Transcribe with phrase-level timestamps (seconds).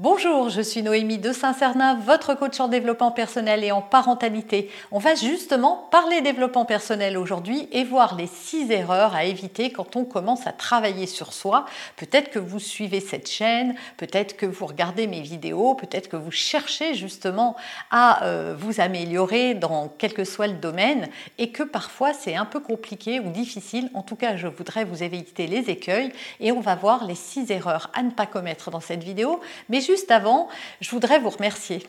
[0.00, 4.70] Bonjour, je suis Noémie de Saint-Cernin, votre coach en développement personnel et en parentalité.
[4.92, 9.96] On va justement parler développement personnel aujourd'hui et voir les six erreurs à éviter quand
[9.96, 11.66] on commence à travailler sur soi.
[11.96, 16.30] Peut-être que vous suivez cette chaîne, peut-être que vous regardez mes vidéos, peut-être que vous
[16.30, 17.56] cherchez justement
[17.90, 22.44] à euh, vous améliorer dans quel que soit le domaine et que parfois c'est un
[22.44, 23.90] peu compliqué ou difficile.
[23.94, 27.50] En tout cas, je voudrais vous éviter les écueils et on va voir les six
[27.50, 29.40] erreurs à ne pas commettre dans cette vidéo.
[29.68, 30.48] Mais juste avant,
[30.82, 31.82] je voudrais vous remercier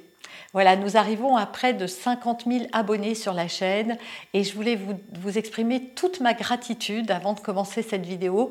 [0.54, 3.98] voilà, nous arrivons à près de 50 000 abonnés sur la chaîne
[4.34, 8.50] et je voulais vous, exprimer toute ma gratitude avant de commencer cette vidéo,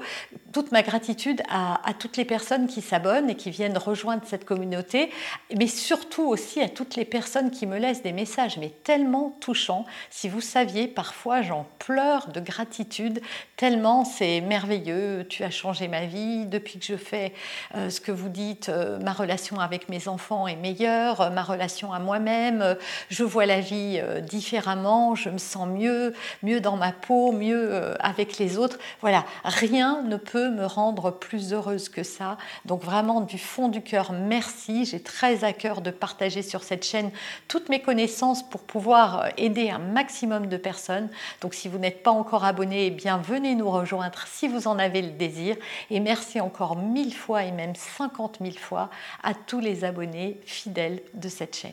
[0.52, 5.10] toute ma gratitude à, toutes les personnes qui s'abonnent et qui viennent rejoindre cette communauté,
[5.56, 9.84] mais surtout aussi à toutes les personnes qui me laissent des messages, mais tellement touchants.
[10.10, 13.20] Si vous saviez, parfois j'en pleure de gratitude,
[13.56, 17.32] tellement c'est merveilleux, tu as changé ma vie, depuis que je fais
[17.74, 21.77] euh, ce que vous dites, euh, ma relation avec mes enfants est meilleure, ma relation
[21.86, 22.76] à moi-même,
[23.08, 26.12] je vois la vie euh, différemment, je me sens mieux,
[26.42, 28.78] mieux dans ma peau, mieux euh, avec les autres.
[29.00, 32.36] Voilà, rien ne peut me rendre plus heureuse que ça.
[32.64, 34.84] Donc vraiment du fond du cœur, merci.
[34.84, 37.10] J'ai très à cœur de partager sur cette chaîne
[37.46, 41.08] toutes mes connaissances pour pouvoir euh, aider un maximum de personnes.
[41.40, 44.78] Donc si vous n'êtes pas encore abonné, eh bien venez nous rejoindre si vous en
[44.78, 45.56] avez le désir.
[45.90, 48.90] Et merci encore mille fois et même cinquante mille fois
[49.22, 51.67] à tous les abonnés fidèles de cette chaîne.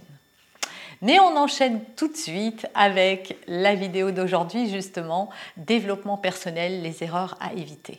[1.01, 7.37] Mais on enchaîne tout de suite avec la vidéo d'aujourd'hui, justement, développement personnel, les erreurs
[7.39, 7.97] à éviter.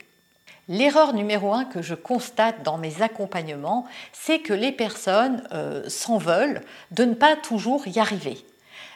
[0.68, 6.18] L'erreur numéro un que je constate dans mes accompagnements, c'est que les personnes euh, s'en
[6.18, 8.38] veulent de ne pas toujours y arriver.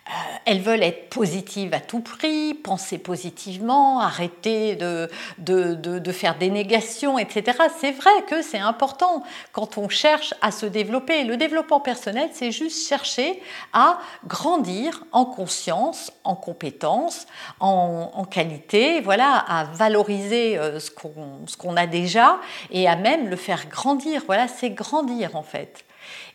[0.08, 0.12] Euh,
[0.46, 7.18] elles veulent être positives à tout prix, penser positivement, arrêter de, de, faire des négations,
[7.18, 7.58] etc.
[7.78, 9.22] C'est vrai que c'est important
[9.52, 11.24] quand on cherche à se développer.
[11.24, 13.40] Le développement personnel, c'est juste chercher
[13.72, 17.26] à grandir en conscience, en compétence,
[17.60, 22.38] en, qualité, voilà, à valoriser euh, ce qu'on a déjà
[22.70, 24.22] et à même le faire grandir.
[24.26, 25.84] Voilà, c'est grandir en fait.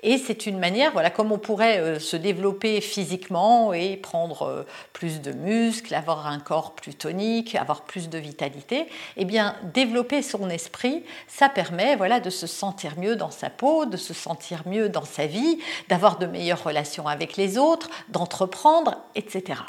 [0.04, 4.64] Et c'est une manière, voilà, comme on pourrait euh, se développer physiquement et prendre euh,
[4.94, 8.88] plus de muscles, avoir un corps plus tonique, avoir plus de vitalité,
[9.18, 13.86] eh bien, développer son esprit, ça permet, voilà, de se sentir mieux dans sa peau,
[13.86, 15.60] de se sentir mieux dans sa vie,
[15.90, 19.62] d'avoir de meilleures relations avec les autres, d'entreprendre, etc.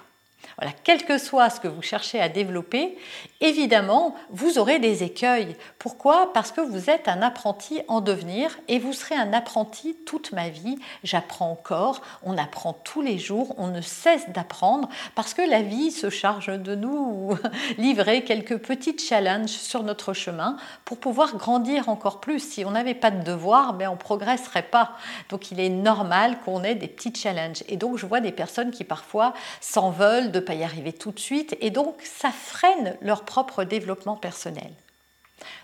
[0.58, 2.96] Voilà, quel que soit ce que vous cherchez à développer,
[3.42, 5.54] évidemment, vous aurez des écueils.
[5.78, 6.32] Pourquoi?
[6.32, 10.48] Parce que vous êtes un apprenti en devenir et vous serez un apprenti toute ma
[10.48, 10.78] vie.
[11.04, 15.90] J'apprends encore, on apprend tous les jours, on ne cesse d'apprendre parce que la vie
[15.90, 17.36] se charge de nous
[17.78, 20.56] livrer quelques petits challenges sur notre chemin
[20.86, 22.40] pour pouvoir grandir encore plus.
[22.40, 24.92] Si on n'avait pas de devoirs, ben on progresserait pas.
[25.28, 27.62] Donc il est normal qu'on ait des petits challenges.
[27.68, 31.12] Et donc je vois des personnes qui parfois s'en veulent de pas y arriver tout
[31.12, 34.70] de suite et donc ça freine leur propre développement personnel.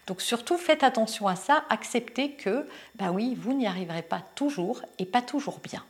[0.07, 4.83] Donc surtout faites attention à ça, acceptez que bah oui, vous n'y arriverez pas toujours
[4.99, 5.83] et pas toujours bien.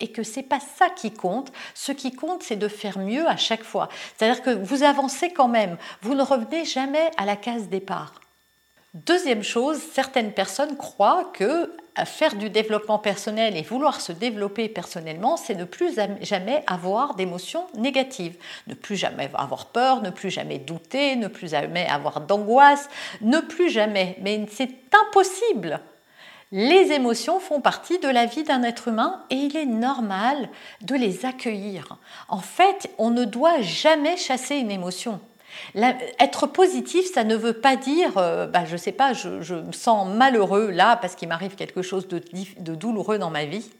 [0.00, 1.52] Et que c'est pas ça qui compte.
[1.74, 3.88] Ce qui compte, c'est de faire mieux à chaque fois.
[4.16, 5.76] C'est-à-dire que vous avancez quand même.
[6.02, 8.14] Vous ne revenez jamais à la case départ.
[8.94, 15.36] Deuxième chose, certaines personnes croient que faire du développement personnel et vouloir se développer personnellement,
[15.36, 18.36] c'est ne plus jamais avoir d'émotions négatives,
[18.66, 22.88] ne plus jamais avoir peur, ne plus jamais douter, ne plus jamais avoir d'angoisse,
[23.20, 24.16] ne plus jamais.
[24.20, 24.70] Mais c'est
[25.06, 25.80] impossible.
[26.50, 30.48] Les émotions font partie de la vie d'un être humain et il est normal
[30.80, 31.98] de les accueillir.
[32.28, 35.20] En fait, on ne doit jamais chasser une émotion
[35.74, 39.72] être positif, ça ne veut pas dire, euh, bah, je ne sais pas, je, me
[39.72, 42.20] sens malheureux là parce qu'il m'arrive quelque chose de,
[42.74, 43.70] douloureux dans ma vie.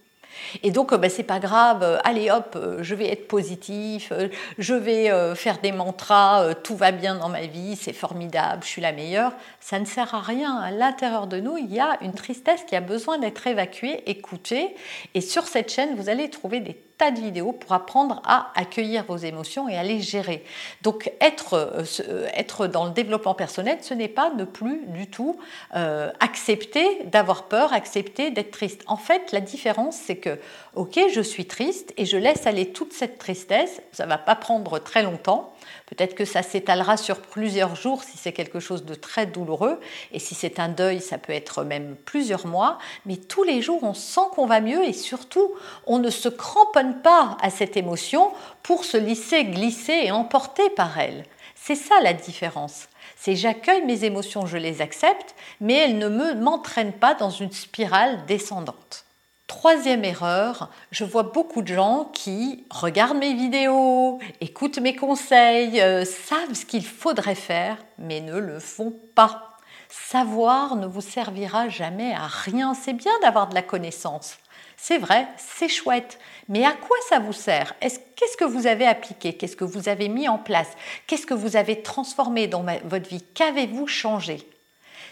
[0.63, 4.13] Et donc, ben, c'est pas grave, euh, allez hop, euh, je vais être positif,
[4.59, 8.83] je vais faire des mantras, tout va bien dans ma vie, c'est formidable, je suis
[8.83, 9.33] la meilleure.
[9.61, 10.57] Ça ne sert à rien.
[10.57, 14.75] À l'intérieur de nous, il y a une tristesse qui a besoin d'être évacuée, écoutée.
[15.15, 19.05] Et sur cette chaîne, vous allez trouver des tas de vidéos pour apprendre à accueillir
[19.05, 20.45] vos émotions et à les gérer.
[20.83, 25.07] Donc être, euh, euh, être dans le développement personnel, ce n'est pas ne plus du
[25.07, 25.39] tout
[25.77, 28.83] euh, accepter d'avoir peur, accepter d'être triste.
[28.87, 30.39] En fait, la différence, c'est que,
[30.75, 34.79] ok, je suis triste et je laisse aller toute cette tristesse, ça va pas prendre
[34.81, 35.55] très longtemps,
[35.89, 39.81] Peut-être que ça s'étalera sur plusieurs jours si c'est quelque chose de très douloureux.
[40.13, 42.79] Et si c'est un deuil, ça peut être même plusieurs mois.
[43.07, 45.55] Mais tous les jours, on sent qu'on va mieux et surtout,
[45.87, 48.33] on ne se cramponne pas à cette émotion
[48.63, 51.25] pour se laisser glisser et emporter par elle.
[51.55, 52.89] C'est ça la différence.
[53.17, 58.25] C'est j'accueille mes émotions, je les accepte, mais elles ne m'entraînent pas dans une spirale
[58.27, 59.05] descendante.
[59.49, 66.05] Troisième erreur, je vois beaucoup de gens qui regardent mes vidéos, écoutent mes conseils, euh,
[66.05, 69.57] savent ce qu'il faudrait faire, mais ne le font pas.
[69.89, 72.75] Savoir ne vous servira jamais à rien.
[72.75, 74.37] C'est bien d'avoir de la connaissance.
[74.77, 76.19] C'est vrai, c'est chouette.
[76.51, 77.75] Mais à quoi ça vous sert?
[77.81, 79.33] Qu'est-ce que vous avez appliqué?
[79.33, 80.71] Qu'est-ce que vous avez mis en place?
[81.07, 83.25] Qu'est-ce que vous avez transformé dans votre vie?
[83.33, 84.47] Qu'avez-vous changé?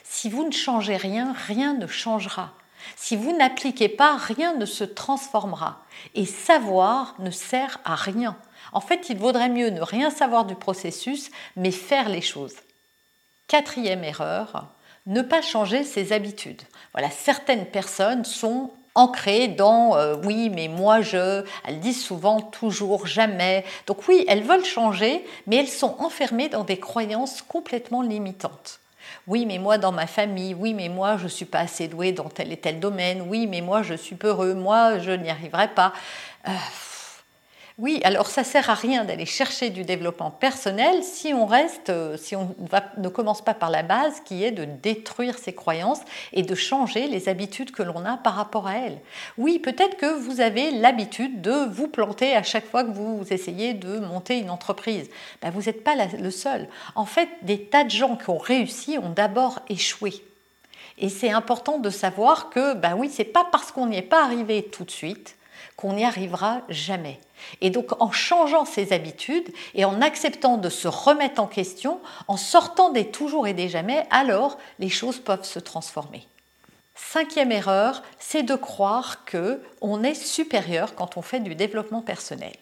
[0.04, 2.52] Si vous ne changez rien, rien ne changera.
[2.94, 5.82] Si vous n'appliquez pas, rien ne se transformera.
[6.14, 8.36] Et savoir ne sert à rien.
[8.72, 12.54] En fait, il vaudrait mieux ne rien savoir du processus, mais faire les choses.
[13.48, 14.66] Quatrième erreur,
[15.06, 16.62] ne pas changer ses habitudes.
[16.92, 23.06] Voilà, certaines personnes sont ancrées dans euh, oui, mais moi je, elles disent souvent toujours,
[23.06, 23.64] jamais.
[23.86, 28.80] Donc oui, elles veulent changer, mais elles sont enfermées dans des croyances complètement limitantes.
[29.26, 32.12] Oui, mais moi dans ma famille, oui, mais moi je ne suis pas assez doué
[32.12, 35.68] dans tel et tel domaine, oui, mais moi je suis peureux, moi je n'y arriverai
[35.68, 35.92] pas.
[36.48, 36.52] Euh,
[37.78, 42.16] oui, alors ça sert à rien d'aller chercher du développement personnel si on reste, euh,
[42.16, 42.54] si on
[42.96, 46.00] ne commence pas par la base qui est de détruire ses croyances
[46.32, 48.98] et de changer les habitudes que l'on a par rapport à elles.
[49.36, 53.74] Oui, peut-être que vous avez l'habitude de vous planter à chaque fois que vous essayez
[53.74, 55.10] de monter une entreprise.
[55.42, 56.68] Ben, vous n'êtes pas le seul.
[56.94, 60.14] En fait, des tas de gens qui ont réussi ont d'abord échoué.
[60.96, 64.24] Et c'est important de savoir que, ben oui, c'est pas parce qu'on n'y est pas
[64.24, 65.35] arrivé tout de suite
[65.76, 67.20] qu'on n'y arrivera jamais.
[67.60, 72.36] Et donc en changeant ses habitudes et en acceptant de se remettre en question, en
[72.36, 76.26] sortant des toujours et des jamais, alors les choses peuvent se transformer.
[76.94, 82.54] Cinquième erreur, c'est de croire que on est supérieur quand on fait du développement personnel.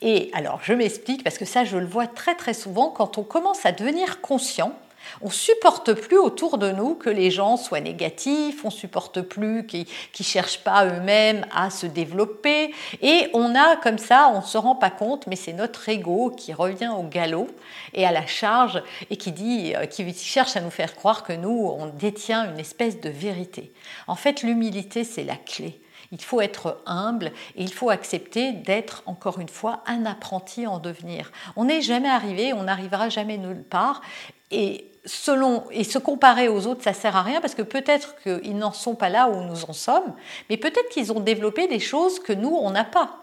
[0.00, 3.22] Et alors, je m'explique parce que ça, je le vois très très souvent quand on
[3.22, 4.76] commence à devenir conscient
[5.22, 9.86] on supporte plus autour de nous que les gens soient négatifs, on supporte plus qu'ils
[10.18, 12.72] ne cherchent pas eux-mêmes à se développer,
[13.02, 16.30] et on a comme ça, on ne se rend pas compte, mais c'est notre ego
[16.36, 17.48] qui revient au galop
[17.94, 21.32] et à la charge et qui dit, euh, qui cherche à nous faire croire que
[21.32, 23.72] nous, on détient une espèce de vérité.
[24.06, 25.80] En fait, l'humilité, c'est la clé.
[26.12, 30.78] Il faut être humble et il faut accepter d'être, encore une fois, un apprenti en
[30.78, 31.32] devenir.
[31.56, 34.02] On n'est jamais arrivé, on n'arrivera jamais nulle part.
[34.50, 34.92] Et
[35.70, 38.94] et se comparer aux autres, ça sert à rien parce que peut-être qu'ils n'en sont
[38.94, 40.14] pas là où nous en sommes,
[40.50, 43.18] mais peut-être qu'ils ont développé des choses que nous on n'a pas.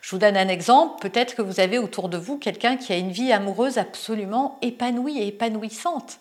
[0.00, 2.96] Je vous donne un exemple, peut-être que vous avez autour de vous quelqu'un qui a
[2.96, 6.18] une vie amoureuse absolument épanouie et épanouissante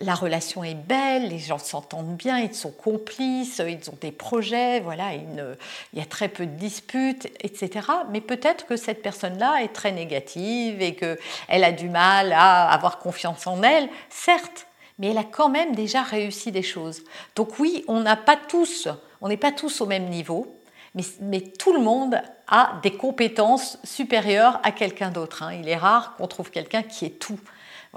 [0.00, 4.80] la relation est belle, les gens s'entendent bien, ils sont complices, ils ont des projets,
[4.80, 5.56] voilà, il
[5.94, 7.88] y a très peu de disputes, etc.
[8.10, 12.98] Mais peut-être que cette personne-là est très négative et qu'elle a du mal à avoir
[12.98, 14.66] confiance en elle, certes,
[14.98, 17.02] mais elle a quand même déjà réussi des choses.
[17.36, 18.88] Donc oui, on n'a pas tous,
[19.20, 20.58] on n'est pas tous au même niveau,
[21.20, 25.42] mais, tout le monde a des compétences supérieures à quelqu'un d'autre.
[25.42, 25.52] Hein.
[25.60, 27.38] Il est rare qu'on trouve quelqu'un qui est tout.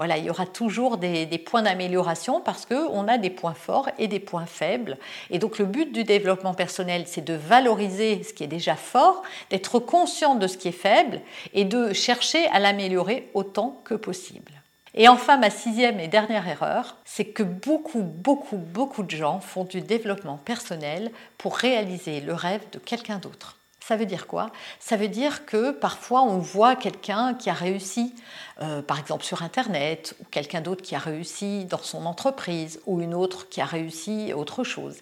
[0.04, 4.20] Il y aura toujours des, points d'amélioration parce qu'on a des points forts et des
[4.20, 4.98] points faibles.
[5.30, 9.22] Et donc le but du développement personnel, c'est de valoriser ce qui est déjà fort,
[9.50, 11.20] d'être conscient de ce qui est faible
[11.52, 14.52] et de chercher à l'améliorer autant que possible.
[14.94, 19.64] Et enfin, ma sixième et dernière erreur, c'est que beaucoup, beaucoup, beaucoup de gens font
[19.64, 23.56] du développement personnel pour réaliser le rêve de quelqu'un d'autre.
[23.92, 24.50] Ça veut dire quoi?
[24.80, 28.14] Ça veut dire que parfois on voit quelqu'un qui a réussi,
[28.62, 33.02] euh, par exemple sur Internet, ou quelqu'un d'autre qui a réussi dans son entreprise, ou
[33.02, 34.96] une autre qui a réussi autre chose.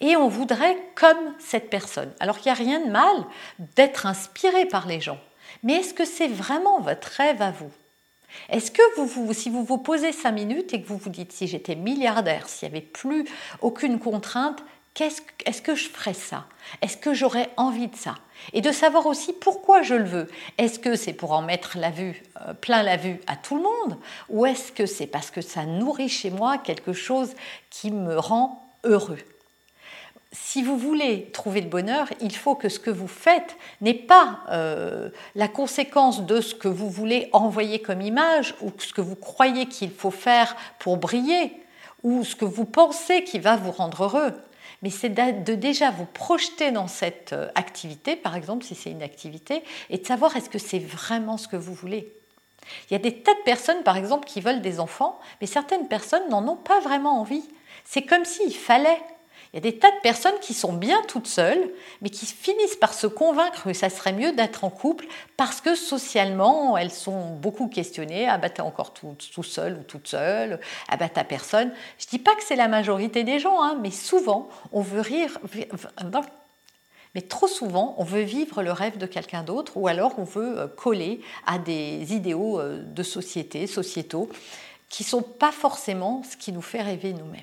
[0.00, 2.10] Et on voudrait comme cette personne.
[2.18, 3.26] Alors qu'il n'y a rien de mal
[3.76, 5.20] d'être inspiré par les gens.
[5.62, 7.70] Mais est-ce que c'est vraiment votre rêve à vous?
[8.48, 11.46] Est-ce que vous, si vous vous posez cinq minutes et que vous vous dites si
[11.46, 13.26] j'étais milliardaire, s'il n'y avait plus
[13.60, 14.62] aucune contrainte,
[14.98, 16.46] est-ce que je ferais ça?
[16.82, 18.14] Est-ce que j'aurais envie de ça?
[18.52, 20.28] Et de savoir aussi pourquoi je le veux.
[20.58, 23.62] Est-ce que c'est pour en mettre la vue, euh, plein la vue à tout le
[23.62, 23.98] monde?
[24.28, 27.34] Ou est-ce que c'est parce que ça nourrit chez moi quelque chose
[27.70, 29.18] qui me rend heureux?
[30.32, 34.40] Si vous voulez trouver le bonheur, il faut que ce que vous faites n'est pas
[34.50, 39.16] euh, la conséquence de ce que vous voulez envoyer comme image ou ce que vous
[39.16, 41.52] croyez qu'il faut faire pour briller
[42.04, 44.34] ou ce que vous pensez qui va vous rendre heureux
[44.82, 49.02] mais c'est de déjà vous projeter dans cette euh, activité, par exemple si c'est une
[49.02, 52.12] activité, et de savoir est-ce que c'est vraiment ce que vous voulez.
[52.88, 55.88] Il y a des tas de personnes, par exemple, qui veulent des enfants, mais certaines
[55.88, 57.44] personnes n'en ont pas vraiment envie.
[57.84, 59.00] C'est comme s'il fallait
[59.52, 62.76] il y a des tas de personnes qui sont bien toutes seules, mais qui finissent
[62.76, 67.34] par se convaincre que ça serait mieux d'être en couple parce que socialement, elles sont
[67.34, 68.28] beaucoup questionnées.
[68.28, 70.60] Ah bah t'es encore tout, seul ou toute seule.
[70.88, 71.72] Ah bah t'as personne.
[71.98, 75.40] Je dis pas que c'est la majorité des gens, hein, mais souvent, on veut rire.
[77.16, 80.60] Mais trop souvent, on veut vivre le rêve de quelqu'un d'autre ou alors on veut
[80.60, 84.28] euh, coller à des idéaux euh, de société, sociétaux,
[84.88, 87.42] qui ne sont pas forcément ce qui nous fait rêver nous-mêmes.